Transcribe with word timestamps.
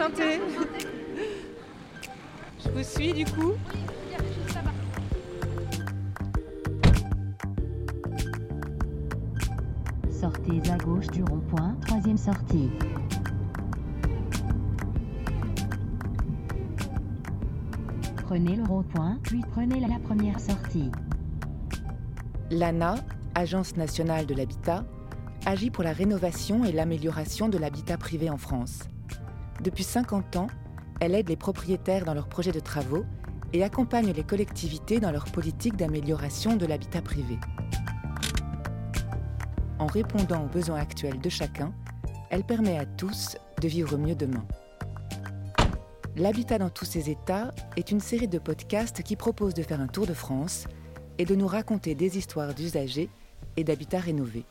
Enchantée. 0.00 0.40
Je 2.64 2.70
vous 2.70 2.82
suis 2.82 3.12
du 3.12 3.24
coup. 3.26 3.52
Sortez 10.10 10.62
à 10.70 10.78
gauche 10.78 11.06
du 11.08 11.22
rond-point, 11.22 11.76
troisième 11.86 12.16
sortie. 12.16 12.70
Prenez 18.24 18.56
le 18.56 18.64
rond-point, 18.64 19.18
puis 19.22 19.42
prenez 19.52 19.80
la 19.80 19.98
première 19.98 20.40
sortie. 20.40 20.90
L'ANA, 22.50 22.94
Agence 23.34 23.76
nationale 23.76 24.24
de 24.24 24.34
l'habitat, 24.34 24.84
agit 25.44 25.70
pour 25.70 25.84
la 25.84 25.92
rénovation 25.92 26.64
et 26.64 26.72
l'amélioration 26.72 27.50
de 27.50 27.58
l'habitat 27.58 27.98
privé 27.98 28.30
en 28.30 28.38
France. 28.38 28.80
Depuis 29.62 29.84
50 29.84 30.36
ans, 30.36 30.46
elle 31.00 31.14
aide 31.14 31.28
les 31.28 31.36
propriétaires 31.36 32.06
dans 32.06 32.14
leurs 32.14 32.28
projets 32.28 32.52
de 32.52 32.60
travaux 32.60 33.04
et 33.52 33.62
accompagne 33.62 34.10
les 34.10 34.24
collectivités 34.24 35.00
dans 35.00 35.10
leur 35.10 35.26
politique 35.26 35.76
d'amélioration 35.76 36.56
de 36.56 36.64
l'habitat 36.64 37.02
privé. 37.02 37.38
En 39.78 39.86
répondant 39.86 40.44
aux 40.44 40.48
besoins 40.48 40.78
actuels 40.78 41.20
de 41.20 41.28
chacun, 41.28 41.74
elle 42.30 42.44
permet 42.44 42.78
à 42.78 42.86
tous 42.86 43.36
de 43.60 43.68
vivre 43.68 43.98
mieux 43.98 44.14
demain. 44.14 44.46
L'habitat 46.16 46.58
dans 46.58 46.70
tous 46.70 46.86
ses 46.86 47.10
états 47.10 47.52
est 47.76 47.90
une 47.90 48.00
série 48.00 48.28
de 48.28 48.38
podcasts 48.38 49.02
qui 49.02 49.16
propose 49.16 49.52
de 49.52 49.62
faire 49.62 49.80
un 49.80 49.88
tour 49.88 50.06
de 50.06 50.14
France 50.14 50.64
et 51.18 51.26
de 51.26 51.34
nous 51.34 51.46
raconter 51.46 51.94
des 51.94 52.16
histoires 52.16 52.54
d'usagers 52.54 53.10
et 53.56 53.64
d'habitats 53.64 54.00
rénovés. 54.00 54.44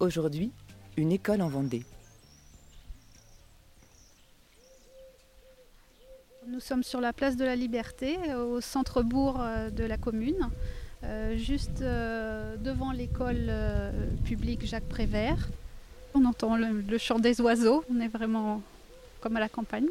Aujourd'hui, 0.00 0.52
une 0.96 1.12
école 1.12 1.42
en 1.42 1.48
Vendée. 1.48 1.84
Nous 6.50 6.60
sommes 6.60 6.82
sur 6.82 7.00
la 7.00 7.12
place 7.12 7.36
de 7.36 7.44
la 7.44 7.54
Liberté, 7.54 8.18
au 8.34 8.60
centre-bourg 8.60 9.40
de 9.70 9.84
la 9.84 9.96
commune, 9.96 10.48
euh, 11.04 11.36
juste 11.36 11.80
euh, 11.82 12.56
devant 12.56 12.90
l'école 12.92 13.46
euh, 13.48 13.92
publique 14.24 14.66
Jacques 14.66 14.88
Prévert. 14.88 15.48
On 16.14 16.24
entend 16.24 16.56
le, 16.56 16.80
le 16.80 16.98
chant 16.98 17.20
des 17.20 17.40
oiseaux, 17.40 17.84
on 17.88 18.00
est 18.00 18.08
vraiment 18.08 18.62
comme 19.20 19.36
à 19.36 19.40
la 19.40 19.48
campagne. 19.48 19.86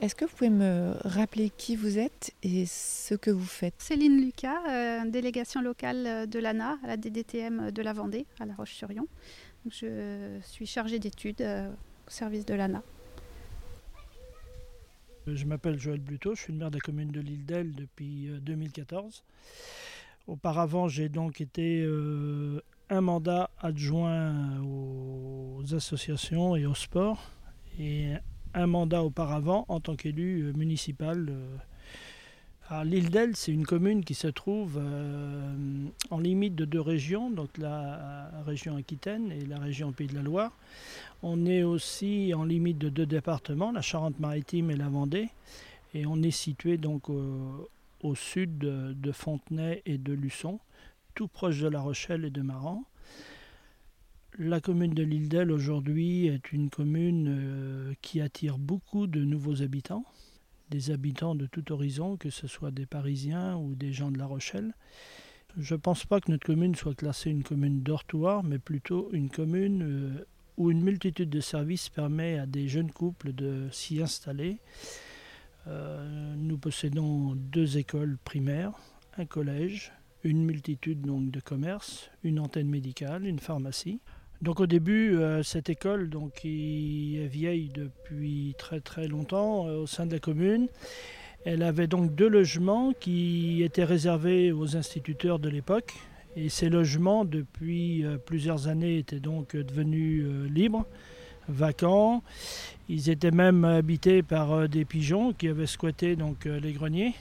Est-ce 0.00 0.14
que 0.14 0.24
vous 0.24 0.34
pouvez 0.34 0.50
me 0.50 0.94
rappeler 1.04 1.50
qui 1.56 1.76
vous 1.76 1.98
êtes 1.98 2.32
et 2.42 2.64
ce 2.66 3.14
que 3.14 3.30
vous 3.30 3.44
faites? 3.44 3.74
Céline 3.78 4.18
Lucas, 4.20 4.58
euh, 4.68 5.04
délégation 5.04 5.60
locale 5.60 6.26
de 6.28 6.38
l'ANA, 6.38 6.78
à 6.82 6.86
la 6.86 6.96
DDTM 6.96 7.70
de 7.70 7.82
la 7.82 7.92
Vendée, 7.92 8.24
à 8.40 8.46
La 8.46 8.54
Roche-sur-Yon. 8.54 9.06
Je 9.70 10.38
suis 10.42 10.64
chargée 10.66 10.98
d'études 10.98 11.42
euh, 11.42 11.68
au 11.68 12.10
service 12.10 12.46
de 12.46 12.54
l'ANA. 12.54 12.82
Je 15.26 15.44
m'appelle 15.44 15.78
Joël 15.78 16.00
Bluteau, 16.00 16.34
je 16.34 16.42
suis 16.42 16.52
le 16.52 16.58
maire 16.58 16.70
de 16.70 16.76
la 16.76 16.80
commune 16.80 17.10
de 17.10 17.20
l'île 17.20 17.44
d'Elle 17.44 17.74
depuis 17.74 18.28
2014. 18.42 19.22
Auparavant, 20.26 20.88
j'ai 20.88 21.08
donc 21.08 21.40
été 21.40 21.82
euh, 21.82 22.60
un 22.88 23.00
mandat 23.00 23.50
adjoint 23.58 24.60
aux 24.62 25.62
associations 25.74 26.56
et 26.56 26.66
au 26.66 26.74
sport 26.74 27.30
et 27.78 28.12
un 28.54 28.66
mandat 28.66 29.02
auparavant 29.04 29.64
en 29.68 29.80
tant 29.80 29.96
qu'élu 29.96 30.42
euh, 30.42 30.52
municipal. 30.52 31.28
euh. 31.30 31.56
L'île 32.84 33.10
d'Elle, 33.10 33.34
c'est 33.34 33.50
une 33.50 33.66
commune 33.66 34.04
qui 34.04 34.14
se 34.14 34.28
trouve 34.28 34.78
euh, 34.80 35.54
en 36.10 36.20
limite 36.20 36.54
de 36.54 36.64
deux 36.64 36.80
régions, 36.80 37.28
donc 37.28 37.58
la 37.58 38.30
région 38.46 38.76
Aquitaine 38.76 39.32
et 39.32 39.44
la 39.44 39.58
région 39.58 39.90
Pays 39.90 40.06
de 40.06 40.14
la 40.14 40.22
Loire. 40.22 40.52
On 41.24 41.46
est 41.46 41.64
aussi 41.64 42.32
en 42.32 42.44
limite 42.44 42.78
de 42.78 42.88
deux 42.88 43.06
départements, 43.06 43.72
la 43.72 43.82
Charente-Maritime 43.82 44.70
et 44.70 44.76
la 44.76 44.88
Vendée. 44.88 45.30
Et 45.94 46.06
on 46.06 46.22
est 46.22 46.30
situé 46.30 46.76
donc 46.76 47.08
au, 47.08 48.14
sud 48.14 48.58
de, 48.58 48.92
de 48.92 49.10
Fontenay 49.10 49.82
et 49.84 49.98
de 49.98 50.12
Luçon, 50.12 50.60
tout 51.16 51.26
proche 51.26 51.60
de 51.60 51.68
La 51.68 51.80
Rochelle 51.80 52.24
et 52.24 52.30
de 52.30 52.40
Maran. 52.40 52.84
La 54.38 54.60
commune 54.60 54.94
de 54.94 55.02
l'île 55.02 55.28
d'Elle 55.28 55.50
aujourd'hui 55.50 56.28
est 56.28 56.52
une 56.52 56.70
commune 56.70 57.26
euh, 57.28 57.94
qui 58.00 58.20
attire 58.20 58.58
beaucoup 58.58 59.08
de 59.08 59.24
nouveaux 59.24 59.60
habitants, 59.60 60.04
des 60.70 60.90
habitants 60.90 61.34
de 61.34 61.46
tout 61.46 61.72
horizon, 61.72 62.16
que 62.16 62.30
ce 62.30 62.46
soit 62.46 62.70
des 62.70 62.86
Parisiens 62.86 63.56
ou 63.56 63.74
des 63.74 63.92
gens 63.92 64.10
de 64.10 64.18
La 64.18 64.26
Rochelle. 64.26 64.72
Je 65.58 65.74
ne 65.74 65.80
pense 65.80 66.04
pas 66.04 66.20
que 66.20 66.30
notre 66.30 66.46
commune 66.46 66.74
soit 66.74 66.94
classée 66.94 67.30
une 67.30 67.42
commune 67.42 67.82
dortoir, 67.82 68.44
mais 68.44 68.58
plutôt 68.58 69.10
une 69.12 69.30
commune 69.30 69.82
euh, 69.82 70.26
où 70.56 70.70
une 70.70 70.82
multitude 70.82 71.30
de 71.30 71.40
services 71.40 71.88
permet 71.88 72.38
à 72.38 72.46
des 72.46 72.68
jeunes 72.68 72.92
couples 72.92 73.32
de 73.32 73.68
s'y 73.72 74.00
installer. 74.00 74.58
Euh, 75.66 76.34
nous 76.36 76.58
possédons 76.58 77.34
deux 77.34 77.78
écoles 77.78 78.16
primaires, 78.24 78.72
un 79.18 79.26
collège, 79.26 79.92
une 80.22 80.44
multitude 80.44 81.00
donc 81.02 81.30
de 81.30 81.40
commerces, 81.40 82.10
une 82.22 82.38
antenne 82.38 82.68
médicale, 82.68 83.26
une 83.26 83.38
pharmacie. 83.38 84.00
Donc 84.42 84.58
au 84.58 84.66
début, 84.66 85.16
euh, 85.16 85.42
cette 85.42 85.68
école, 85.68 86.10
qui 86.34 87.18
est 87.18 87.26
vieille 87.26 87.68
depuis 87.74 88.54
très 88.56 88.80
très 88.80 89.06
longtemps 89.06 89.68
euh, 89.68 89.82
au 89.82 89.86
sein 89.86 90.06
de 90.06 90.12
la 90.12 90.18
commune, 90.18 90.68
elle 91.44 91.62
avait 91.62 91.86
donc 91.86 92.14
deux 92.14 92.28
logements 92.28 92.92
qui 92.98 93.62
étaient 93.62 93.84
réservés 93.84 94.50
aux 94.50 94.76
instituteurs 94.76 95.40
de 95.40 95.50
l'époque. 95.50 95.92
Et 96.36 96.48
ces 96.48 96.70
logements, 96.70 97.26
depuis 97.26 98.02
euh, 98.02 98.16
plusieurs 98.16 98.68
années, 98.68 98.96
étaient 98.96 99.20
donc 99.20 99.54
devenus 99.54 100.24
libres, 100.50 100.86
vacants. 101.48 102.22
Ils 102.88 103.10
étaient 103.10 103.32
même 103.32 103.64
habités 103.64 104.22
par 104.22 104.70
des 104.70 104.86
pigeons 104.86 105.34
qui 105.34 105.48
avaient 105.48 105.66
squatté 105.66 106.16
donc, 106.16 106.46
les 106.46 106.72
greniers. 106.72 107.14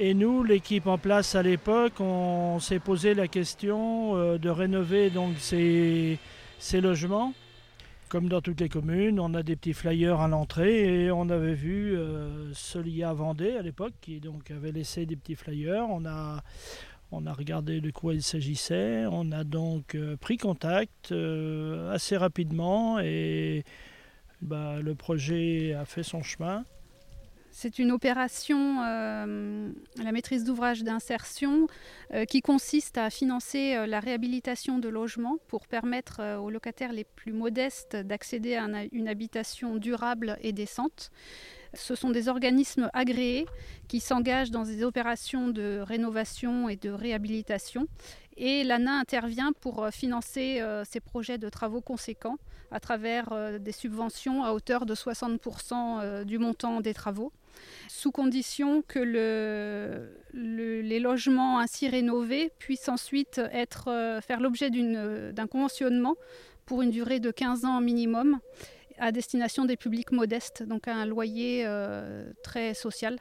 Et 0.00 0.12
nous, 0.12 0.42
l'équipe 0.42 0.88
en 0.88 0.98
place 0.98 1.36
à 1.36 1.42
l'époque, 1.44 2.00
on 2.00 2.58
s'est 2.58 2.80
posé 2.80 3.14
la 3.14 3.28
question 3.28 4.16
euh, 4.16 4.38
de 4.38 4.50
rénover 4.50 5.08
donc 5.08 5.36
ces, 5.38 6.18
ces 6.58 6.80
logements. 6.80 7.32
Comme 8.08 8.28
dans 8.28 8.40
toutes 8.40 8.60
les 8.60 8.68
communes, 8.68 9.20
on 9.20 9.34
a 9.34 9.44
des 9.44 9.54
petits 9.54 9.72
flyers 9.72 10.20
à 10.20 10.26
l'entrée 10.26 11.04
et 11.04 11.10
on 11.12 11.30
avait 11.30 11.54
vu 11.54 11.96
euh, 11.96 12.52
Solia 12.54 13.12
Vendée 13.12 13.52
à 13.56 13.62
l'époque 13.62 13.92
qui 14.00 14.18
donc 14.18 14.50
avait 14.50 14.72
laissé 14.72 15.06
des 15.06 15.14
petits 15.14 15.36
flyers. 15.36 15.86
On 15.88 16.04
a, 16.06 16.42
on 17.12 17.24
a 17.24 17.32
regardé 17.32 17.80
de 17.80 17.92
quoi 17.92 18.14
il 18.14 18.22
s'agissait. 18.22 19.04
On 19.08 19.30
a 19.30 19.44
donc 19.44 19.94
euh, 19.94 20.16
pris 20.16 20.38
contact 20.38 21.14
assez 21.92 22.16
rapidement 22.16 22.98
et 22.98 23.62
bah, 24.42 24.80
le 24.82 24.96
projet 24.96 25.72
a 25.72 25.84
fait 25.84 26.02
son 26.02 26.24
chemin. 26.24 26.64
C'est 27.56 27.78
une 27.78 27.92
opération 27.92 28.82
euh, 28.82 29.70
la 30.02 30.10
maîtrise 30.10 30.42
d'ouvrage 30.42 30.82
d'insertion 30.82 31.68
euh, 32.12 32.24
qui 32.24 32.42
consiste 32.42 32.98
à 32.98 33.10
financer 33.10 33.76
euh, 33.76 33.86
la 33.86 34.00
réhabilitation 34.00 34.80
de 34.80 34.88
logements 34.88 35.36
pour 35.46 35.68
permettre 35.68 36.20
aux 36.40 36.50
locataires 36.50 36.92
les 36.92 37.04
plus 37.04 37.32
modestes 37.32 37.94
d'accéder 37.94 38.56
à 38.56 38.64
un- 38.64 38.88
une 38.90 39.06
habitation 39.06 39.76
durable 39.76 40.36
et 40.42 40.52
décente. 40.52 41.12
Ce 41.74 41.94
sont 41.94 42.10
des 42.10 42.26
organismes 42.28 42.90
agréés 42.92 43.46
qui 43.86 44.00
s'engagent 44.00 44.50
dans 44.50 44.64
des 44.64 44.82
opérations 44.82 45.46
de 45.48 45.78
rénovation 45.80 46.68
et 46.68 46.74
de 46.74 46.90
réhabilitation. 46.90 47.86
Et 48.36 48.64
l'ANA 48.64 48.98
intervient 48.98 49.52
pour 49.60 49.86
financer 49.92 50.60
ces 50.84 50.98
projets 51.00 51.38
de 51.38 51.48
travaux 51.48 51.80
conséquents 51.80 52.36
à 52.72 52.80
travers 52.80 53.58
des 53.60 53.72
subventions 53.72 54.42
à 54.42 54.52
hauteur 54.52 54.86
de 54.86 54.94
60% 54.94 56.00
euh, 56.00 56.24
du 56.24 56.38
montant 56.38 56.80
des 56.80 56.94
travaux 56.94 57.32
sous 57.88 58.10
condition 58.12 58.82
que 58.82 58.98
le, 58.98 60.16
le- 60.32 60.80
les 60.80 61.00
logements 61.00 61.58
ainsi 61.58 61.88
rénovés 61.88 62.50
puissent 62.58 62.88
ensuite 62.88 63.40
être, 63.52 63.88
euh, 63.88 64.20
faire 64.20 64.40
l'objet 64.40 64.70
d'une- 64.70 65.32
d'un 65.32 65.46
conventionnement 65.46 66.16
pour 66.66 66.82
une 66.82 66.90
durée 66.90 67.20
de 67.20 67.30
15 67.30 67.64
ans 67.64 67.80
minimum 67.80 68.38
à 68.98 69.12
destination 69.12 69.64
des 69.64 69.76
publics 69.76 70.12
modestes, 70.12 70.62
donc 70.62 70.86
à 70.88 70.94
un 70.94 71.06
loyer 71.06 71.64
euh, 71.66 72.30
très 72.42 72.74
social. 72.74 73.18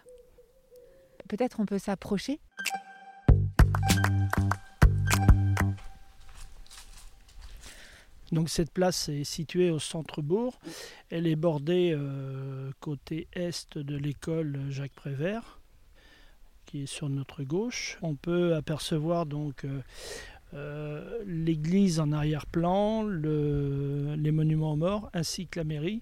Peut-être 1.27 1.59
on 1.59 1.65
peut 1.65 1.79
s'approcher 1.79 2.39
Donc 8.33 8.49
cette 8.49 8.71
place 8.71 9.09
est 9.09 9.23
située 9.23 9.69
au 9.69 9.77
centre-bourg. 9.79 10.59
Elle 11.11 11.27
est 11.27 11.35
bordée 11.35 11.93
euh, 11.95 12.71
côté 12.79 13.27
est 13.33 13.77
de 13.77 13.95
l'école 13.95 14.59
Jacques 14.69 14.93
Prévert, 14.95 15.59
qui 16.65 16.83
est 16.83 16.85
sur 16.87 17.09
notre 17.09 17.43
gauche. 17.43 17.99
On 18.01 18.15
peut 18.15 18.55
apercevoir 18.55 19.27
donc 19.27 19.63
euh, 19.65 19.81
euh, 20.55 21.19
l'église 21.27 21.99
en 21.99 22.11
arrière-plan, 22.11 23.03
le- 23.03 24.15
les 24.17 24.31
monuments 24.31 24.73
aux 24.73 24.77
morts, 24.77 25.11
ainsi 25.13 25.45
que 25.45 25.59
la 25.59 25.63
mairie. 25.63 26.01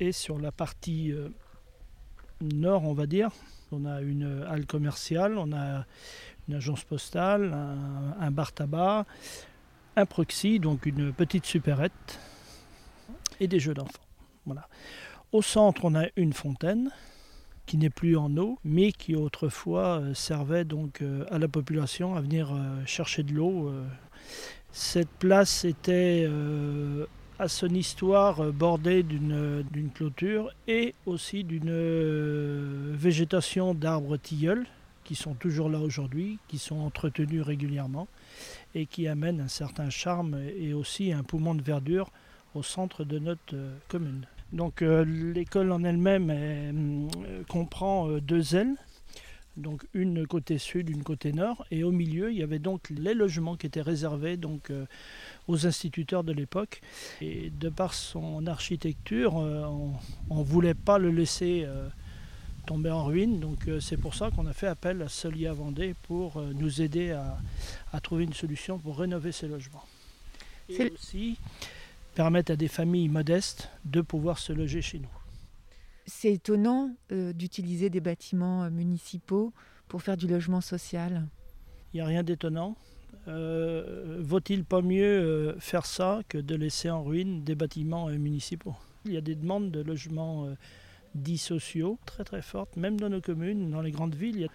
Et 0.00 0.10
sur 0.10 0.38
la 0.40 0.50
partie 0.50 1.14
nord, 2.40 2.82
on 2.82 2.94
va 2.94 3.06
dire, 3.06 3.30
on 3.70 3.84
a 3.84 4.00
une 4.00 4.44
halle 4.48 4.66
commerciale, 4.66 5.38
on 5.38 5.52
a 5.52 5.86
une 6.48 6.54
agence 6.56 6.82
postale, 6.82 7.52
un, 7.54 8.16
un 8.20 8.30
bar 8.32 8.52
tabac, 8.52 9.06
un 9.96 10.06
proxy, 10.06 10.58
donc 10.58 10.86
une 10.86 11.12
petite 11.12 11.46
supérette, 11.46 12.20
et 13.40 13.46
des 13.46 13.60
jeux 13.60 13.74
d'enfants. 13.74 14.02
Voilà. 14.46 14.68
Au 15.32 15.42
centre, 15.42 15.84
on 15.84 15.94
a 15.94 16.06
une 16.16 16.32
fontaine 16.32 16.90
qui 17.66 17.78
n'est 17.78 17.90
plus 17.90 18.16
en 18.16 18.36
eau, 18.36 18.58
mais 18.64 18.92
qui 18.92 19.14
autrefois 19.14 20.00
euh, 20.00 20.14
servait 20.14 20.64
donc 20.64 21.00
euh, 21.00 21.24
à 21.30 21.38
la 21.38 21.48
population 21.48 22.14
à 22.14 22.20
venir 22.20 22.52
euh, 22.52 22.84
chercher 22.84 23.22
de 23.22 23.32
l'eau. 23.32 23.72
Cette 24.70 25.08
place 25.08 25.64
était 25.64 26.28
à 27.38 27.46
son 27.46 27.68
histoire 27.68 28.52
bordée 28.52 29.04
d'une 29.04 29.90
clôture 29.94 30.50
et 30.66 30.94
aussi 31.06 31.44
d'une 31.44 32.92
végétation 32.96 33.72
d'arbres 33.72 34.16
tilleuls 34.16 34.66
qui 35.04 35.14
sont 35.14 35.34
toujours 35.34 35.68
là 35.68 35.78
aujourd'hui, 35.78 36.38
qui 36.48 36.58
sont 36.58 36.76
entretenus 36.76 37.42
régulièrement 37.42 38.08
et 38.74 38.86
qui 38.86 39.06
amènent 39.06 39.40
un 39.40 39.48
certain 39.48 39.90
charme 39.90 40.40
et 40.58 40.72
aussi 40.72 41.12
un 41.12 41.22
poumon 41.22 41.54
de 41.54 41.62
verdure 41.62 42.10
au 42.54 42.62
centre 42.62 43.04
de 43.04 43.18
notre 43.18 43.54
commune. 43.88 44.26
Donc 44.52 44.82
euh, 44.82 45.04
l'école 45.04 45.72
en 45.72 45.82
elle-même 45.82 46.30
euh, 46.30 47.42
comprend 47.48 48.08
euh, 48.08 48.20
deux 48.20 48.54
ailes, 48.54 48.76
donc 49.56 49.84
une 49.94 50.26
côté 50.26 50.58
sud, 50.58 50.88
une 50.90 51.02
côté 51.02 51.32
nord, 51.32 51.66
et 51.72 51.82
au 51.82 51.90
milieu 51.90 52.30
il 52.30 52.38
y 52.38 52.42
avait 52.42 52.60
donc 52.60 52.88
les 52.90 53.14
logements 53.14 53.56
qui 53.56 53.66
étaient 53.66 53.82
réservés 53.82 54.36
donc 54.36 54.72
aux 55.46 55.66
instituteurs 55.66 56.24
de 56.24 56.32
l'époque. 56.32 56.80
Et 57.20 57.50
de 57.50 57.68
par 57.68 57.94
son 57.94 58.46
architecture, 58.48 59.34
on 59.34 59.94
ne 60.38 60.42
voulait 60.42 60.74
pas 60.74 60.98
le 60.98 61.12
laisser 61.12 61.68
tomber 62.66 62.90
en 62.90 63.04
ruine, 63.04 63.40
donc 63.40 63.68
c'est 63.80 63.96
pour 63.96 64.14
ça 64.14 64.30
qu'on 64.30 64.46
a 64.46 64.52
fait 64.52 64.66
appel 64.66 65.02
à 65.02 65.08
Solia 65.08 65.52
Vendée 65.52 65.94
pour 66.02 66.40
nous 66.40 66.82
aider 66.82 67.10
à, 67.12 68.00
trouver 68.00 68.24
une 68.24 68.32
solution 68.32 68.78
pour 68.78 68.98
rénover 68.98 69.32
ces 69.32 69.48
logements. 69.48 69.84
Et 70.68 70.90
aussi 70.90 71.38
permettre 72.14 72.52
à 72.52 72.56
des 72.56 72.68
familles 72.68 73.08
modestes 73.08 73.68
de 73.84 74.00
pouvoir 74.00 74.38
se 74.38 74.52
loger 74.52 74.82
chez 74.82 74.98
nous. 74.98 75.08
C'est 76.06 76.32
étonnant 76.32 76.94
euh, 77.12 77.32
d'utiliser 77.32 77.90
des 77.90 78.00
bâtiments 78.00 78.64
euh, 78.64 78.70
municipaux 78.70 79.52
pour 79.88 80.02
faire 80.02 80.16
du 80.16 80.26
logement 80.26 80.60
social. 80.60 81.26
Il 81.92 81.96
n'y 81.96 82.00
a 82.00 82.06
rien 82.06 82.22
d'étonnant. 82.22 82.76
Euh, 83.26 84.18
vaut-il 84.20 84.64
pas 84.64 84.82
mieux 84.82 85.56
faire 85.58 85.86
ça 85.86 86.20
que 86.28 86.36
de 86.36 86.54
laisser 86.54 86.90
en 86.90 87.02
ruine 87.02 87.42
des 87.42 87.54
bâtiments 87.54 88.08
municipaux? 88.08 88.74
Il 89.06 89.12
y 89.12 89.16
a 89.16 89.22
des 89.22 89.34
demandes 89.34 89.70
de 89.70 89.80
logements 89.80 90.48
dits 91.14 91.38
sociaux 91.38 91.98
très 92.06 92.24
très 92.24 92.42
fortes, 92.42 92.76
même 92.76 92.98
dans 92.98 93.08
nos 93.08 93.20
communes, 93.20 93.70
dans 93.70 93.82
les 93.82 93.90
grandes 93.90 94.14
villes. 94.14 94.48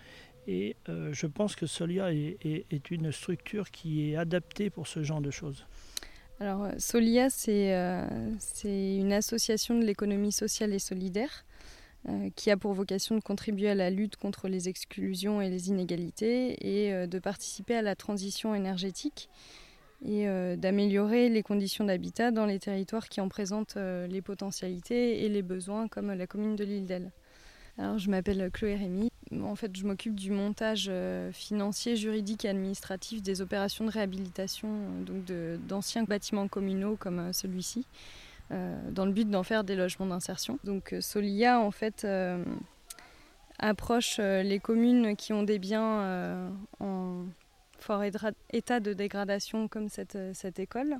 Et 0.47 0.75
je 0.87 1.27
pense 1.27 1.55
que 1.55 1.67
Solia 1.67 2.11
est 2.11 2.91
une 2.91 3.11
structure 3.11 3.69
qui 3.69 4.09
est 4.09 4.15
adaptée 4.15 4.69
pour 4.71 4.87
ce 4.87 5.03
genre 5.03 5.21
de 5.21 5.29
choses. 5.29 5.65
Alors, 6.39 6.63
euh, 6.63 6.71
Solia, 6.77 7.27
euh, 7.49 8.31
c'est 8.39 8.95
une 8.95 9.11
association 9.11 9.77
de 9.77 9.83
l'économie 9.83 10.31
sociale 10.31 10.73
et 10.73 10.79
solidaire 10.79 11.45
euh, 12.07 12.29
qui 12.35 12.49
a 12.49 12.55
pour 12.55 12.73
vocation 12.73 13.15
de 13.15 13.21
contribuer 13.21 13.69
à 13.69 13.75
la 13.75 13.89
lutte 13.89 14.15
contre 14.15 14.47
les 14.47 14.69
exclusions 14.69 15.41
et 15.41 15.49
les 15.49 15.67
inégalités 15.67 16.55
et 16.87 17.07
de 17.07 17.19
participer 17.19 17.75
à 17.75 17.81
la 17.81 17.95
transition 17.95 18.55
énergétique 18.55 19.29
et 20.05 20.25
d'améliorer 20.55 21.29
les 21.29 21.43
conditions 21.43 21.83
d'habitat 21.83 22.31
dans 22.31 22.45
les 22.45 22.59
territoires 22.59 23.09
qui 23.09 23.19
en 23.21 23.27
présentent 23.27 23.75
les 23.75 24.21
potentialités 24.21 25.25
et 25.25 25.29
les 25.29 25.41
besoins, 25.41 25.87
comme 25.87 26.13
la 26.13 26.27
commune 26.27 26.55
de 26.55 26.63
l'île 26.63 26.85
d'Elle. 26.85 27.11
Alors, 27.79 27.97
je 27.97 28.09
m'appelle 28.09 28.49
Chloé 28.51 28.75
Rémy. 28.75 29.09
En 29.41 29.55
fait, 29.55 29.75
je 29.77 29.85
m'occupe 29.85 30.15
du 30.15 30.31
montage 30.31 30.87
euh, 30.89 31.31
financier, 31.31 31.95
juridique 31.95 32.43
et 32.43 32.49
administratif 32.49 33.21
des 33.21 33.39
opérations 33.39 33.85
de 33.85 33.91
réhabilitation 33.91 34.67
euh, 34.67 35.03
donc 35.03 35.61
d'anciens 35.65 36.03
bâtiments 36.03 36.49
communaux 36.49 36.97
comme 36.99 37.19
euh, 37.19 37.33
celui-ci, 37.33 37.85
dans 38.49 39.05
le 39.05 39.11
but 39.11 39.29
d'en 39.29 39.43
faire 39.43 39.63
des 39.63 39.75
logements 39.75 40.07
d'insertion. 40.07 40.57
Donc, 40.63 40.95
Solia, 41.01 41.59
en 41.59 41.69
fait, 41.69 42.07
approche 43.59 44.17
les 44.17 44.59
communes 44.59 45.15
qui 45.15 45.33
ont 45.33 45.43
des 45.43 45.59
biens 45.59 46.51
en 46.79 47.25
fort 47.81 48.03
état 48.03 48.79
de 48.79 48.93
dégradation 48.93 49.67
comme 49.67 49.89
cette, 49.89 50.17
cette 50.33 50.59
école 50.59 50.99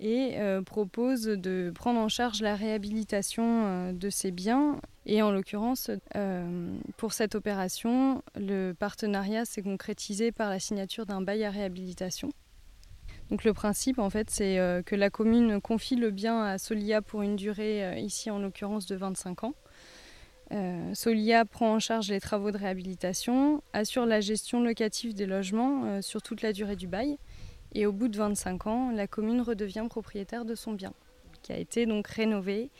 et 0.00 0.34
euh, 0.36 0.62
propose 0.62 1.22
de 1.22 1.72
prendre 1.74 1.98
en 1.98 2.08
charge 2.08 2.40
la 2.40 2.54
réhabilitation 2.54 3.64
euh, 3.66 3.92
de 3.92 4.10
ces 4.10 4.30
biens. 4.30 4.80
Et 5.06 5.22
en 5.22 5.30
l'occurrence, 5.30 5.90
euh, 6.16 6.76
pour 6.96 7.12
cette 7.12 7.34
opération, 7.34 8.22
le 8.36 8.72
partenariat 8.72 9.44
s'est 9.44 9.62
concrétisé 9.62 10.32
par 10.32 10.50
la 10.50 10.60
signature 10.60 11.06
d'un 11.06 11.20
bail 11.20 11.44
à 11.44 11.50
réhabilitation. 11.50 12.30
Donc 13.30 13.44
le 13.44 13.52
principe, 13.52 13.98
en 13.98 14.08
fait, 14.08 14.30
c'est 14.30 14.56
que 14.86 14.96
la 14.96 15.10
commune 15.10 15.60
confie 15.60 15.96
le 15.96 16.10
bien 16.10 16.42
à 16.42 16.56
Solia 16.56 17.02
pour 17.02 17.20
une 17.20 17.36
durée, 17.36 18.00
ici 18.00 18.30
en 18.30 18.38
l'occurrence, 18.38 18.86
de 18.86 18.96
25 18.96 19.44
ans. 19.44 19.54
Solia 20.94 21.44
prend 21.44 21.74
en 21.74 21.78
charge 21.78 22.08
les 22.08 22.20
travaux 22.20 22.50
de 22.50 22.56
réhabilitation, 22.56 23.62
assure 23.72 24.06
la 24.06 24.20
gestion 24.20 24.62
locative 24.62 25.14
des 25.14 25.26
logements 25.26 26.00
sur 26.00 26.22
toute 26.22 26.42
la 26.42 26.52
durée 26.52 26.76
du 26.76 26.86
bail 26.86 27.18
et 27.74 27.86
au 27.86 27.92
bout 27.92 28.08
de 28.08 28.16
25 28.16 28.66
ans, 28.66 28.90
la 28.90 29.06
commune 29.06 29.40
redevient 29.40 29.86
propriétaire 29.88 30.44
de 30.44 30.54
son 30.54 30.72
bien, 30.72 30.92
qui 31.42 31.52
a 31.52 31.58
été 31.58 31.86
donc 31.86 32.06
rénové, 32.08 32.70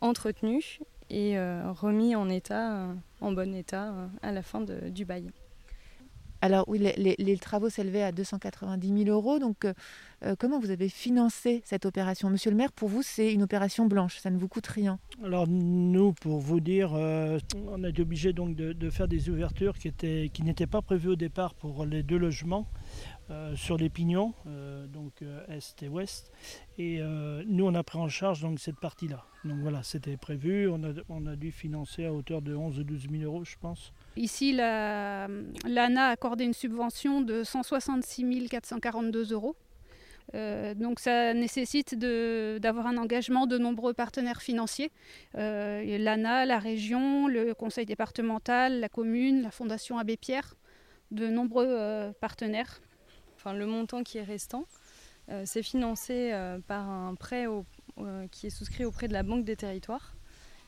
entretenu 0.00 0.78
et 1.10 1.38
euh, 1.38 1.70
remis 1.72 2.16
en 2.16 2.28
état, 2.28 2.76
euh, 2.76 2.94
en 3.20 3.32
bon 3.32 3.54
état 3.54 3.92
euh, 3.92 4.06
à 4.22 4.32
la 4.32 4.42
fin 4.42 4.60
du 4.62 5.04
bail. 5.04 5.30
Alors 6.40 6.64
oui, 6.66 6.78
les, 6.78 7.36
travaux 7.36 7.68
s'élevaient 7.68 8.02
à 8.02 8.10
290 8.10 9.04
000 9.04 9.16
euros. 9.16 9.38
Donc 9.38 9.64
comment 10.38 10.58
vous 10.58 10.70
avez 10.70 10.88
financé 10.88 11.62
cette 11.64 11.86
opération? 11.86 12.30
Monsieur 12.30 12.50
le 12.50 12.56
maire, 12.56 12.72
pour 12.72 12.88
vous, 12.88 13.02
c'est 13.02 13.32
une 13.32 13.42
opération 13.42 13.86
blanche, 13.86 14.18
ça 14.18 14.30
ne 14.30 14.38
vous 14.38 14.48
coûte 14.48 14.66
rien 14.66 14.98
Alors 15.24 15.46
nous, 15.48 16.12
pour 16.12 16.38
vous 16.38 16.60
dire, 16.60 16.92
on 16.92 17.84
a 17.84 17.88
été 17.88 18.02
obligé 18.02 18.32
donc 18.32 18.54
de, 18.54 18.72
de, 18.72 18.90
faire 18.90 19.08
des 19.08 19.28
ouvertures 19.28 19.78
qui, 19.78 19.88
étaient, 19.88 20.30
qui 20.32 20.42
n'étaient 20.42 20.66
pas 20.66 20.82
prévues 20.82 21.10
au 21.10 21.16
départ 21.16 21.54
pour 21.54 21.84
les 21.84 22.02
deux 22.02 22.18
logements. 22.18 22.66
Euh, 23.32 23.56
sur 23.56 23.78
les 23.78 23.88
pignons, 23.88 24.34
euh, 24.46 24.86
donc 24.88 25.22
euh, 25.22 25.40
est 25.48 25.82
et 25.82 25.88
ouest. 25.88 26.30
Et 26.76 27.00
nous, 27.46 27.66
on 27.66 27.74
a 27.74 27.82
pris 27.82 27.98
en 27.98 28.08
charge 28.08 28.40
donc, 28.40 28.58
cette 28.58 28.80
partie-là. 28.80 29.24
Donc 29.44 29.58
voilà, 29.60 29.82
c'était 29.82 30.16
prévu. 30.16 30.68
On 30.68 30.82
a, 30.82 30.92
on 31.08 31.26
a, 31.26 31.36
dû 31.36 31.52
financer 31.52 32.06
à 32.06 32.12
hauteur 32.12 32.42
de 32.42 32.54
11 32.54 32.80
ou 32.80 32.84
12 32.84 33.06
000 33.10 33.22
euros, 33.22 33.44
je 33.44 33.56
pense. 33.60 33.92
Ici, 34.16 34.52
l'ANA 34.52 36.06
a 36.06 36.08
accordé 36.08 36.44
une 36.44 36.54
subvention 36.54 37.20
de 37.20 37.44
166 37.44 38.48
442 38.48 39.32
euros. 39.32 39.54
Donc 40.32 41.00
ça 41.00 41.34
nécessite 41.34 41.94
d'avoir 41.94 42.86
un 42.86 42.96
engagement 42.96 43.46
de 43.46 43.58
nombreux 43.58 43.92
partenaires 43.92 44.42
financiers. 44.42 44.90
L'ANA, 45.34 46.46
la 46.46 46.58
région, 46.58 47.28
le 47.28 47.54
conseil 47.54 47.86
départemental, 47.86 48.80
la 48.80 48.88
commune, 48.88 49.42
la 49.42 49.50
Fondation 49.50 49.98
Abbé 49.98 50.16
Pierre, 50.16 50.54
de 51.10 51.28
nombreux 51.28 52.12
partenaires 52.20 52.80
le 53.50 53.66
montant 53.66 54.04
qui 54.04 54.18
est 54.18 54.22
restant, 54.22 54.66
euh, 55.30 55.42
c'est 55.44 55.62
financé 55.62 56.30
euh, 56.32 56.58
par 56.60 56.88
un 56.88 57.14
prêt 57.16 57.46
euh, 57.48 58.26
qui 58.30 58.46
est 58.46 58.50
souscrit 58.50 58.84
auprès 58.84 59.08
de 59.08 59.12
la 59.12 59.24
Banque 59.24 59.44
des 59.44 59.56
Territoires. 59.56 60.14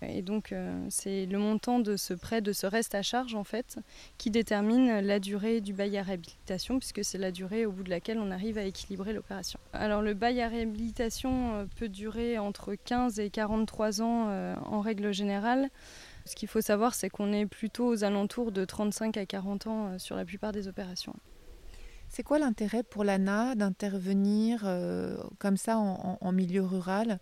Et 0.03 0.23
donc, 0.23 0.55
c'est 0.91 1.27
le 1.27 1.39
montant 1.39 1.79
de 1.79 1.97
ce 1.97 2.15
prêt, 2.15 2.41
de 2.41 2.53
ce 2.53 2.67
reste 2.67 2.95
à 2.95 3.03
charge, 3.03 3.35
en 3.35 3.45
fait, 3.45 3.79
qui 4.19 4.31
détermine 4.31 5.01
la 5.01 5.19
durée 5.19 5.61
du 5.61 5.73
bail 5.73 5.97
à 5.97 6.03
réhabilitation, 6.03 6.79
puisque 6.79 7.05
c'est 7.05 7.19
la 7.19 7.31
durée 7.31 7.65
au 7.65 7.73
bout 7.73 7.85
de 7.85 7.91
laquelle 7.91 8.19
on 8.19 8.31
arrive 8.31 8.59
à 8.59 8.65
équilibrer 8.65 9.13
l'opération. 9.13 9.59
Alors, 9.73 10.03
le 10.03 10.15
bail 10.15 10.41
à 10.43 10.49
réhabilitation 10.49 11.67
peut 11.77 11.89
durer 11.89 12.39
entre 12.39 12.75
15 12.75 13.19
et 13.21 13.31
43 13.31 14.03
ans 14.03 14.57
en 14.65 14.81
règle 14.81 15.13
générale. 15.13 15.71
Ce 16.27 16.35
qu'il 16.35 16.49
faut 16.49 16.61
savoir, 16.61 16.95
c'est 16.95 17.11
qu'on 17.11 17.33
est 17.33 17.47
plutôt 17.47 17.87
aux 17.87 18.05
alentours 18.05 18.53
de 18.53 18.65
35 18.65 19.17
à 19.17 19.27
40 19.27 19.67
ans 19.67 19.99
sur 19.99 20.17
la 20.17 20.25
plupart 20.25 20.53
des 20.53 20.69
opérations. 20.69 21.15
C'est 22.09 22.23
quoi 22.23 22.39
l'intérêt 22.39 22.83
pour 22.83 23.03
l'ANA 23.03 23.57
d'intervenir 23.57 24.63
euh, 24.65 25.17
comme 25.39 25.57
ça 25.57 25.79
en, 25.79 26.33
milieu 26.33 26.63
rural? 26.63 27.19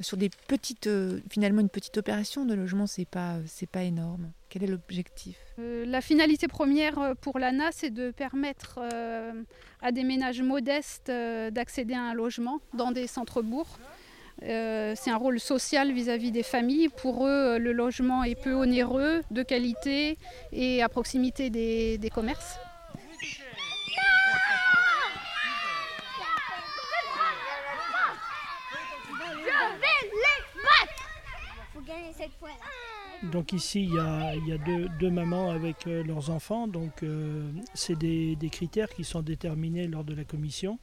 Sur 0.00 0.16
des 0.16 0.30
petites, 0.48 0.86
euh, 0.86 1.20
finalement 1.30 1.60
une 1.60 1.68
petite 1.68 1.96
opération 1.96 2.44
de 2.44 2.54
logement, 2.54 2.86
c'est 2.86 3.04
pas, 3.04 3.36
c'est 3.46 3.68
pas 3.68 3.82
énorme. 3.82 4.32
Quel 4.48 4.64
est 4.64 4.66
l'objectif? 4.66 5.36
Euh, 5.58 5.84
La 5.86 6.00
finalité 6.00 6.48
première 6.48 7.14
pour 7.20 7.38
l'ANA, 7.38 7.70
c'est 7.72 7.90
de 7.90 8.10
permettre 8.10 8.80
à 9.80 9.92
des 9.92 10.04
ménages 10.04 10.42
modestes 10.42 11.10
d'accéder 11.10 11.94
à 11.94 12.02
un 12.02 12.14
logement 12.14 12.60
dans 12.72 12.92
des 12.92 13.06
centres-bourgs. 13.06 13.78
c'est 14.40 15.10
un 15.10 15.16
rôle 15.16 15.40
social 15.40 15.92
vis-à-vis 15.92 16.30
des 16.30 16.42
familles. 16.42 16.88
Pour 16.88 17.26
eux, 17.26 17.58
le 17.58 17.72
logement 17.72 18.24
est 18.24 18.40
peu 18.40 18.54
onéreux, 18.54 19.22
de 19.30 19.42
qualité 19.42 20.18
et 20.52 20.82
à 20.82 20.88
proximité 20.88 21.50
des 21.50 22.10
commerces. 22.14 22.58
Donc 33.32 33.52
ici, 33.52 33.84
il 33.84 33.94
y 33.94 34.52
a, 34.52 34.58
deux, 34.98 35.10
mamans 35.10 35.50
avec 35.50 35.86
euh, 35.86 36.02
leurs 36.02 36.30
enfants. 36.30 36.68
Donc 36.68 37.02
euh, 37.02 37.50
c'est 37.72 37.96
des, 37.96 38.36
critères 38.50 38.88
qui 38.90 39.04
sont 39.04 39.22
déterminés 39.22 39.86
lors 39.86 40.04
de 40.04 40.14
la 40.14 40.24
commission 40.24 40.78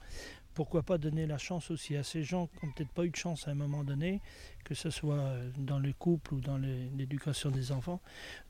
pourquoi 0.54 0.84
pas 0.84 0.98
donner 0.98 1.26
la 1.28 1.38
chance 1.38 1.72
aussi 1.72 1.96
à 1.96 2.04
ces 2.04 2.24
gens 2.24 2.48
qui 2.48 2.66
n'ont 2.66 2.74
peut-être 2.74 2.92
pas 2.92 3.06
eu 3.06 3.10
de 3.10 3.16
chance 3.16 3.48
à 3.48 3.52
un 3.52 3.56
moment 3.56 3.86
donné, 3.86 4.20
que 4.66 4.76
ce 4.76 4.90
soit 4.90 5.34
dans 5.58 5.80
le 5.80 5.94
couple 5.94 6.34
ou 6.34 6.42
dans 6.42 6.58
l'éducation 6.58 7.52
des 7.52 7.72
enfants, 7.72 8.02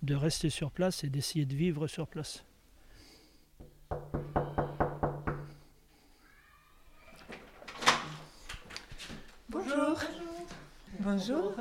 de 0.01 0.15
rester 0.15 0.49
sur 0.49 0.71
place 0.71 1.03
et 1.03 1.09
d'essayer 1.09 1.45
de 1.45 1.55
vivre 1.55 1.85
sur 1.85 2.07
place. 2.07 2.43
Bonjour. 9.47 9.99
Bonjour. 10.99 11.53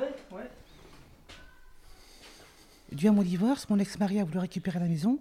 Dû 2.91 3.07
à 3.07 3.11
mon 3.11 3.23
divorce, 3.23 3.69
mon 3.69 3.79
ex-mari 3.79 4.19
a 4.19 4.23
voulu 4.25 4.39
récupérer 4.39 4.79
la 4.79 4.87
maison. 4.87 5.19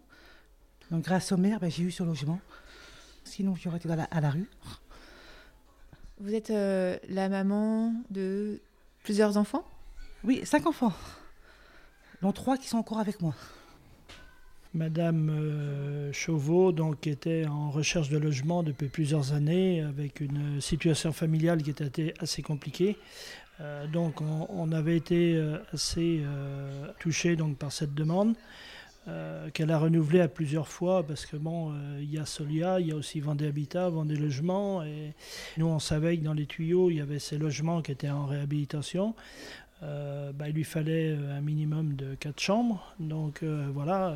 Donc 0.90 1.04
grâce 1.04 1.30
au 1.30 1.36
maire, 1.36 1.60
ben, 1.60 1.70
j'ai 1.70 1.84
eu 1.84 1.90
ce 1.90 2.02
logement. 2.02 2.40
Sinon, 3.24 3.54
j'aurais 3.54 3.76
été 3.76 3.88
à 3.88 4.20
la 4.20 4.30
rue. 4.30 4.48
Vous 6.18 6.34
êtes 6.34 6.50
euh, 6.50 6.98
la 7.08 7.28
maman 7.28 7.94
de 8.10 8.60
plusieurs 9.04 9.36
enfants? 9.36 9.64
Oui, 10.24 10.40
cinq 10.44 10.66
enfants, 10.66 10.92
dont 12.20 12.32
trois 12.32 12.58
qui 12.58 12.68
sont 12.68 12.78
encore 12.78 12.98
avec 12.98 13.22
moi. 13.22 13.34
Madame 14.74 15.30
euh, 15.30 16.12
Chauveau 16.12 16.72
donc, 16.72 17.06
était 17.06 17.46
en 17.46 17.70
recherche 17.70 18.08
de 18.08 18.18
logement 18.18 18.62
depuis 18.62 18.88
plusieurs 18.88 19.32
années, 19.32 19.80
avec 19.80 20.20
une 20.20 20.60
situation 20.60 21.12
familiale 21.12 21.62
qui 21.62 21.70
était 21.70 22.14
assez 22.20 22.42
compliquée. 22.42 22.96
Euh, 23.60 23.86
donc 23.86 24.20
on, 24.20 24.72
avait 24.72 24.96
été 24.96 25.40
assez 25.72 26.22
touché 26.98 27.36
donc, 27.36 27.56
par 27.56 27.72
cette 27.72 27.94
demande. 27.94 28.34
Euh, 29.08 29.48
qu'elle 29.50 29.70
a 29.70 29.78
renouvelé 29.78 30.20
à 30.20 30.28
plusieurs 30.28 30.68
fois 30.68 31.02
parce 31.02 31.24
que 31.24 31.38
bon, 31.38 31.72
euh, 31.72 32.00
il 32.02 32.12
y 32.12 32.18
a 32.18 32.26
Solia, 32.26 32.80
il 32.80 32.88
y 32.88 32.92
a 32.92 32.94
aussi 32.94 33.18
Vendée 33.18 33.46
Habitat, 33.46 33.88
Vendée 33.88 34.14
Logement 34.14 34.82
et 34.82 35.14
nous 35.56 35.66
on 35.66 35.78
savait 35.78 36.18
que 36.18 36.22
dans 36.22 36.34
les 36.34 36.44
tuyaux 36.44 36.90
il 36.90 36.96
y 36.96 37.00
avait 37.00 37.18
ces 37.18 37.38
logements 37.38 37.80
qui 37.80 37.92
étaient 37.92 38.10
en 38.10 38.26
réhabilitation. 38.26 39.14
Euh, 39.82 40.32
bah, 40.32 40.50
il 40.50 40.54
lui 40.54 40.64
fallait 40.64 41.14
un 41.14 41.40
minimum 41.40 41.96
de 41.96 42.14
quatre 42.14 42.40
chambres, 42.40 42.94
donc 43.00 43.42
voilà. 43.42 44.14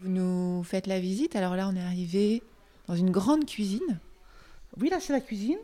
Vous 0.00 0.08
nous 0.08 0.64
faites 0.64 0.86
la 0.86 0.98
visite, 0.98 1.36
alors 1.36 1.54
là 1.54 1.68
on 1.68 1.76
est 1.76 1.84
arrivé 1.84 2.42
dans 2.88 2.96
une 2.96 3.10
grande 3.10 3.44
cuisine. 3.44 4.00
Oui, 4.78 4.88
là 4.88 4.98
c'est 4.98 5.12
la 5.12 5.20
cuisine, 5.20 5.58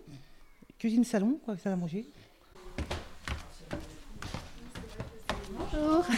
cuisine 0.78 1.04
salon, 1.04 1.40
quoi, 1.46 1.56
ça 1.56 1.72
à 1.72 1.76
manger. 1.76 2.04
Bonjour. 5.72 6.04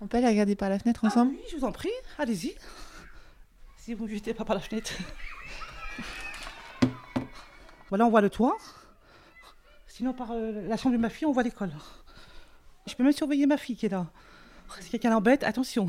On 0.00 0.06
peut 0.08 0.16
aller 0.16 0.28
regarder 0.28 0.56
par 0.56 0.68
la 0.68 0.78
fenêtre 0.80 1.04
ensemble? 1.04 1.32
Ah 1.34 1.38
Oui, 1.40 1.46
je 1.50 1.56
vous 1.56 1.64
en 1.64 1.70
prie, 1.70 1.92
allez-y. 2.18 2.54
Si 3.78 3.94
vous 3.94 4.06
ne 4.06 4.14
jetez 4.14 4.34
pas 4.34 4.44
par 4.44 4.56
la 4.56 4.62
fenêtre. 4.62 4.92
voilà, 7.88 8.06
on 8.06 8.10
voit 8.10 8.20
le 8.20 8.30
toit. 8.30 8.56
Sinon, 9.86 10.12
par 10.12 10.32
euh, 10.32 10.66
la 10.66 10.76
chambre 10.76 10.96
de 10.96 11.00
ma 11.00 11.08
fille, 11.08 11.26
on 11.26 11.32
voit 11.32 11.44
l'école. 11.44 11.70
Je 12.86 12.94
peux 12.94 13.04
même 13.04 13.12
surveiller 13.12 13.46
ma 13.46 13.56
fille 13.56 13.76
qui 13.76 13.86
est 13.86 13.90
là. 13.90 14.06
Si 14.80 14.90
quelqu'un 14.90 15.10
l'embête, 15.10 15.44
attention. 15.44 15.86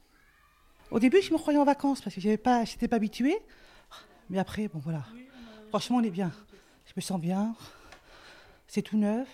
Au 0.90 0.98
début, 0.98 1.20
je 1.20 1.32
me 1.32 1.38
croyais 1.38 1.58
en 1.58 1.64
vacances 1.64 2.00
parce 2.00 2.14
que 2.14 2.20
je 2.20 2.28
n'étais 2.28 2.42
pas, 2.42 2.64
pas 2.88 2.96
habituée. 2.96 3.38
Mais 4.30 4.38
après, 4.38 4.68
bon 4.68 4.78
voilà. 4.78 5.04
Franchement, 5.68 5.98
on 5.98 6.02
est 6.02 6.10
bien. 6.10 6.32
Je 6.86 6.92
me 6.96 7.02
sens 7.02 7.20
bien. 7.20 7.54
C'est 8.72 8.82
tout 8.82 8.96
neuf. 8.96 9.26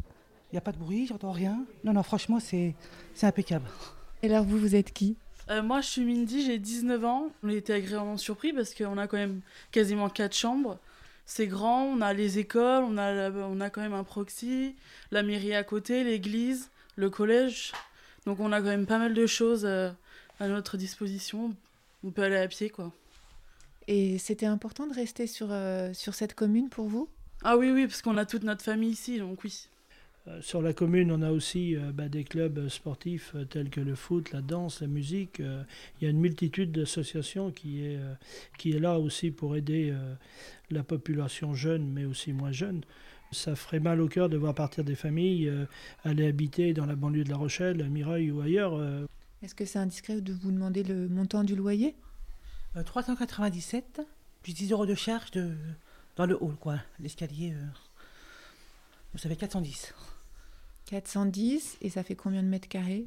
Il 0.00 0.54
n'y 0.54 0.58
a 0.58 0.60
pas 0.60 0.70
de 0.70 0.78
bruit, 0.78 1.08
j'entends 1.08 1.32
rien. 1.32 1.64
Non, 1.82 1.94
non, 1.94 2.04
franchement, 2.04 2.38
c'est 2.38 2.76
impeccable. 3.22 3.66
Et 4.22 4.32
alors, 4.32 4.44
vous, 4.44 4.56
vous 4.56 4.76
êtes 4.76 4.92
qui? 4.92 5.16
Euh, 5.50 5.64
Moi, 5.64 5.80
je 5.80 5.88
suis 5.88 6.04
Mindy, 6.04 6.46
j'ai 6.46 6.58
19 6.60 7.04
ans. 7.04 7.30
On 7.42 7.48
a 7.48 7.54
été 7.54 7.72
agréablement 7.72 8.18
surpris 8.18 8.52
parce 8.52 8.72
qu'on 8.72 8.96
a 8.98 9.08
quand 9.08 9.16
même 9.16 9.40
quasiment 9.72 10.08
quatre 10.08 10.36
chambres. 10.36 10.78
C'est 11.24 11.48
grand, 11.48 11.82
on 11.86 12.00
a 12.02 12.12
les 12.12 12.38
écoles, 12.38 12.84
on 12.84 12.96
a, 12.98 13.32
on 13.32 13.60
a 13.60 13.68
quand 13.68 13.80
même 13.80 13.94
un 13.94 14.04
proxy, 14.04 14.76
la 15.10 15.24
mairie 15.24 15.56
à 15.56 15.64
côté, 15.64 16.04
l'église, 16.04 16.70
le 16.94 17.10
collège. 17.10 17.72
Donc 18.26 18.38
on 18.38 18.52
a 18.52 18.60
quand 18.60 18.68
même 18.68 18.86
pas 18.86 18.98
mal 18.98 19.12
de 19.12 19.26
choses 19.26 19.64
euh, 19.64 19.90
à 20.38 20.46
notre 20.46 20.76
disposition. 20.76 21.52
On 22.04 22.12
peut 22.12 22.22
aller 22.22 22.36
à 22.36 22.46
pied, 22.46 22.70
quoi. 22.70 22.92
Et 23.88 24.18
c'était 24.18 24.46
important 24.46 24.86
de 24.86 24.94
rester 24.94 25.26
sur, 25.26 25.48
euh, 25.50 25.92
sur 25.94 26.14
cette 26.14 26.34
commune 26.34 26.68
pour 26.68 26.86
vous? 26.86 27.08
Ah 27.48 27.56
oui, 27.56 27.70
oui, 27.70 27.86
parce 27.86 28.02
qu'on 28.02 28.16
a 28.16 28.26
toute 28.26 28.42
notre 28.42 28.64
famille 28.64 28.90
ici, 28.90 29.20
donc 29.20 29.44
oui. 29.44 29.68
Euh, 30.26 30.42
sur 30.42 30.60
la 30.60 30.72
commune, 30.72 31.12
on 31.12 31.22
a 31.22 31.30
aussi 31.30 31.76
euh, 31.76 31.92
bah, 31.92 32.08
des 32.08 32.24
clubs 32.24 32.66
sportifs 32.66 33.36
euh, 33.36 33.44
tels 33.44 33.70
que 33.70 33.80
le 33.80 33.94
foot, 33.94 34.32
la 34.32 34.40
danse, 34.40 34.80
la 34.80 34.88
musique. 34.88 35.38
il 35.38 36.04
y 36.04 36.08
a 36.08 36.10
une 36.10 36.18
multitude 36.18 36.72
d'associations 36.72 37.52
qui 37.52 37.84
est, 37.84 38.00
qui 38.58 38.72
est 38.72 38.80
là 38.80 38.98
aussi 38.98 39.30
pour 39.30 39.54
aider 39.54 39.94
la 40.72 40.82
population 40.82 41.54
jeune, 41.54 41.88
mais 41.88 42.04
aussi 42.04 42.32
moins 42.32 42.50
jeune. 42.50 42.80
Ça 43.30 43.54
ferait 43.54 43.78
mal 43.78 44.00
au 44.00 44.08
cœur 44.08 44.28
de 44.28 44.36
voir 44.36 44.52
partir 44.52 44.82
des 44.82 44.96
familles 44.96 45.52
aller 46.02 46.26
habiter 46.26 46.74
dans 46.74 46.86
la 46.86 46.96
banlieue 46.96 47.22
de 47.22 47.30
La 47.30 47.36
Rochelle, 47.36 47.80
à 47.80 47.88
Mireuil 47.88 48.32
ou 48.32 48.40
ailleurs. 48.40 48.80
Est-ce 49.42 49.54
que 49.54 49.64
c'est 49.64 49.78
indiscret 49.78 50.20
de 50.20 50.32
vous 50.32 50.50
demander 50.50 50.82
le 50.82 51.08
montant 51.08 51.44
du 51.44 51.54
loyer? 51.54 51.94
397, 52.84 54.00
plus 54.42 54.52
10 54.52 54.72
euros 54.72 54.86
de 54.86 54.96
charge 54.96 55.30
de, 55.30 55.54
dans 56.16 56.26
le 56.26 56.36
hall, 56.42 56.56
quoi. 56.56 56.78
L'escalier, 56.98 57.54
vous 59.12 59.18
savez, 59.18 59.36
410. 59.36 59.94
410, 60.86 61.78
et 61.80 61.90
ça 61.90 62.02
fait 62.02 62.14
combien 62.14 62.42
de 62.42 62.48
mètres 62.48 62.68
carrés? 62.68 63.06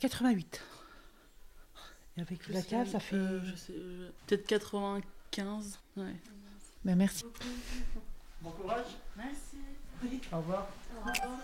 88. 0.00 0.62
Euh, 0.62 1.80
et 2.16 2.20
avec 2.20 2.48
la 2.48 2.62
cave, 2.62 2.88
ça 2.88 3.00
fait. 3.00 3.16
Euh, 3.16 3.40
euh, 3.70 4.10
peut-être 4.26 4.46
95. 4.46 5.78
Ouais. 5.96 6.14
Ben, 6.84 6.96
merci. 6.96 7.24
Bon 8.40 8.50
courage. 8.50 8.86
Merci. 9.16 9.56
Au 10.32 10.38
revoir. 10.38 10.68
Au 10.94 11.08
revoir. 11.08 11.38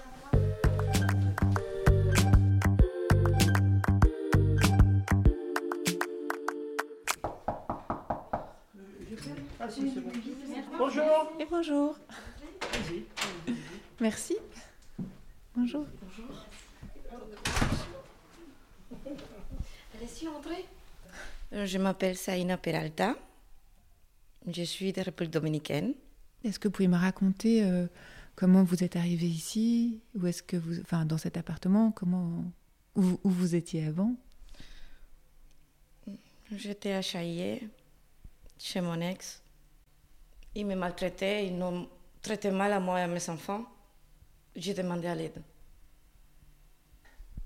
Ah, 9.62 9.68
si, 9.68 9.82
bon. 9.82 10.10
Bonjour. 10.78 11.32
Et 11.38 11.44
bonjour. 11.44 11.98
Merci. 14.00 14.36
Bonjour. 15.54 15.86
Bonjour. 16.00 16.46
Allez-y, 19.94 20.28
entrez. 20.28 20.64
Euh, 21.52 21.66
je 21.66 21.76
m'appelle 21.76 22.16
Saïna 22.16 22.56
Peralta. 22.56 23.16
Je 24.46 24.62
suis 24.62 24.94
de 24.94 25.02
République 25.02 25.32
dominicaine. 25.32 25.92
Est-ce 26.42 26.58
que 26.58 26.68
vous 26.68 26.72
pouvez 26.72 26.88
me 26.88 26.96
raconter 26.96 27.62
euh, 27.62 27.86
comment 28.36 28.64
vous 28.64 28.82
êtes 28.82 28.96
arrivé 28.96 29.26
ici? 29.26 30.00
Ou 30.14 30.26
est-ce 30.26 30.42
que 30.42 30.56
vous, 30.56 30.80
enfin, 30.80 31.04
dans 31.04 31.18
cet 31.18 31.36
appartement, 31.36 31.92
comment, 31.92 32.44
où, 32.94 33.18
vous 33.24 33.54
étiez 33.54 33.84
avant? 33.84 34.14
J'étais 36.50 36.92
à 36.92 37.02
Chaillé, 37.02 37.68
chez 38.58 38.80
mon 38.80 38.98
ex. 39.02 39.42
Il 40.54 40.66
me 40.66 40.74
maltraitait, 40.74 41.46
il 41.46 41.56
nous 41.58 41.88
traitait 42.22 42.50
mal 42.50 42.72
à 42.72 42.80
moi 42.80 43.00
et 43.00 43.02
à 43.02 43.06
mes 43.06 43.28
enfants. 43.30 43.64
J'ai 44.56 44.74
demandé 44.74 45.06
à 45.06 45.14
l'aide. 45.14 45.42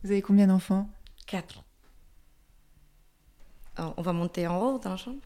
Vous 0.02 0.10
avez 0.10 0.22
combien 0.22 0.46
d'enfants? 0.46 0.88
Quatre. 1.26 1.62
on 3.78 4.02
va 4.02 4.12
monter 4.12 4.46
en 4.46 4.60
haut 4.60 4.78
dans 4.78 4.90
la 4.90 4.96
chambre. 4.96 5.20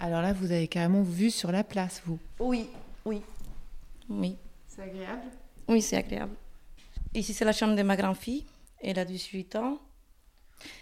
Alors 0.00 0.20
là, 0.20 0.32
vous 0.32 0.52
avez 0.52 0.68
carrément 0.68 1.02
vu 1.02 1.30
sur 1.30 1.50
la 1.50 1.64
place, 1.64 2.02
vous 2.04 2.18
Oui, 2.38 2.68
oui. 3.04 3.22
Oui. 4.08 4.36
C'est 4.66 4.82
agréable? 4.82 5.22
Oui, 5.68 5.80
c'est 5.80 5.96
agréable. 5.96 6.34
Ici, 7.14 7.32
c'est 7.32 7.44
la 7.44 7.52
chambre 7.52 7.74
de 7.74 7.82
ma 7.82 7.96
grand-fille. 7.96 8.44
Elle 8.80 8.98
a 8.98 9.04
18 9.04 9.56
ans. 9.56 9.78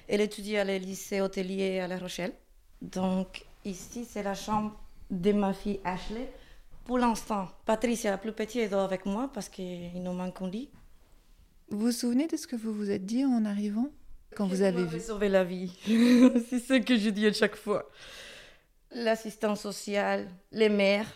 Elle 0.08 0.20
étudie 0.22 0.56
à 0.56 0.64
le 0.64 0.76
lycée 0.76 1.20
hôtelier 1.20 1.78
à 1.78 1.86
La 1.86 1.98
Rochelle. 1.98 2.32
Donc, 2.80 3.44
ici, 3.64 4.04
c'est 4.04 4.22
la 4.22 4.34
chambre 4.34 4.78
de 5.10 5.32
ma 5.32 5.52
fille 5.52 5.80
Ashley. 5.84 6.32
Pour 6.84 6.98
l'instant, 6.98 7.48
Patricia, 7.64 8.10
la 8.10 8.18
plus 8.18 8.32
petite, 8.32 8.62
est 8.62 8.68
dort 8.68 8.80
avec 8.82 9.06
moi 9.06 9.30
parce 9.32 9.48
qu'il 9.48 10.02
nous 10.02 10.12
manque 10.12 10.42
un 10.42 10.48
lit. 10.48 10.70
Vous 11.68 11.86
vous 11.86 11.92
souvenez 11.92 12.26
de 12.26 12.36
ce 12.36 12.46
que 12.46 12.56
vous 12.56 12.72
vous 12.72 12.90
êtes 12.90 13.06
dit 13.06 13.24
en 13.24 13.44
arrivant? 13.44 13.88
Quand 14.34 14.46
vous 14.46 14.62
avez 14.62 14.84
vu? 14.84 15.00
sauvé 15.00 15.28
la 15.28 15.44
vie. 15.44 15.72
C'est 16.48 16.58
ce 16.58 16.80
que 16.80 16.96
je 16.96 17.10
dis 17.10 17.26
à 17.26 17.32
chaque 17.32 17.56
fois. 17.56 17.88
L'assistance 18.90 19.60
sociale, 19.60 20.28
les 20.50 20.68
maires, 20.68 21.10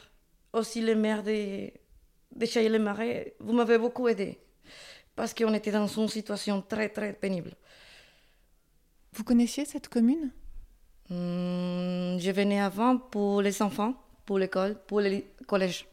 aussi 0.52 0.80
les 0.80 0.94
maires 0.94 1.22
de, 1.22 1.70
de 2.34 2.46
Chaillé-les-Marais, 2.46 3.34
vous 3.40 3.52
m'avez 3.52 3.78
beaucoup 3.78 4.08
aidé 4.08 4.38
parce 5.14 5.32
qu'on 5.34 5.54
était 5.54 5.72
dans 5.72 5.86
une 5.86 6.08
situation 6.08 6.62
très 6.62 6.90
très 6.90 7.12
pénible. 7.14 7.54
Vous 9.12 9.24
connaissiez 9.24 9.64
cette 9.64 9.88
commune? 9.88 10.30
Hmm, 11.10 12.18
Je 12.18 12.30
venais 12.30 12.60
avant 12.60 12.98
pour 12.98 13.42
les 13.42 13.62
enfants 13.62 13.94
pour 14.26 14.38
l'école, 14.38 14.76
pour 14.86 15.00
le 15.00 15.22
collège. 15.46 15.86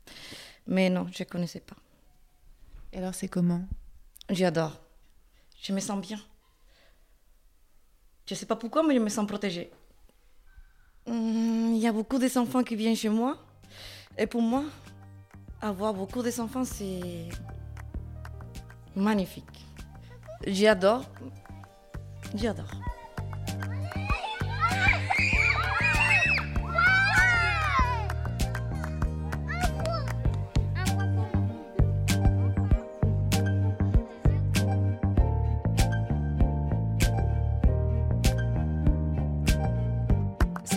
Mais 0.68 0.90
non, 0.90 1.08
je 1.14 1.24
ne 1.24 1.30
connaissais 1.30 1.60
pas. 1.62 1.76
Et 2.92 2.98
alors, 2.98 3.14
c'est 3.14 3.28
comment? 3.28 3.62
J'adore. 4.30 4.80
je 5.62 5.72
me 5.72 5.80
sens 5.80 6.02
bien. 6.02 6.20
Je 8.26 8.34
ne 8.34 8.38
sais 8.38 8.46
pas 8.46 8.56
pourquoi, 8.56 8.84
mais 8.84 8.96
je 8.96 9.00
me 9.00 9.10
sens 9.10 9.28
protégée. 9.28 9.72
Hum, 11.06 11.74
Il 11.76 11.82
y 11.82 11.88
a 11.88 11.92
beaucoup 11.92 12.18
d'enfants 12.18 12.64
qui 12.64 12.76
viennent 12.76 12.96
chez 12.96 13.10
moi. 13.10 13.38
Et 14.18 14.28
pour 14.28 14.42
moi, 14.42 14.64
avoir 15.62 15.94
beaucoup 15.94 16.24
d'enfants, 16.24 16.66
c'est 16.66 17.30
magnifique. 18.96 19.66
J'adore. 20.48 21.06
J'adore. 22.36 22.72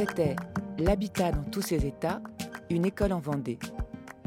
C'était 0.08 0.36
L'habitat 0.78 1.32
dans 1.32 1.42
tous 1.44 1.62
ses 1.62 1.86
états, 1.86 2.20
une 2.70 2.84
école 2.84 3.12
en 3.12 3.18
Vendée, 3.18 3.58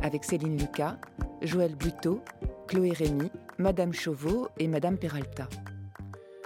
avec 0.01 0.23
Céline 0.23 0.57
Lucas, 0.57 0.97
Joël 1.41 1.75
Buteau, 1.75 2.21
Chloé 2.67 2.91
Rémy, 2.91 3.29
Madame 3.59 3.93
Chauveau 3.93 4.49
et 4.57 4.67
Madame 4.67 4.97
Peralta. 4.97 5.47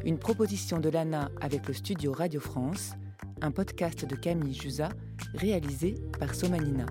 Une 0.04 0.20
proposition 0.20 0.80
de 0.80 0.90
l'ANA 0.90 1.32
avec 1.42 1.68
le 1.68 1.74
studio 1.74 2.12
Radio 2.12 2.40
France, 2.40 2.92
un 3.42 3.52
podcast 3.52 4.06
de 4.06 4.16
Camille 4.16 4.54
Jusa 4.54 4.90
réalisé 5.34 5.96
par 6.20 6.36
Somanina. 6.36 6.86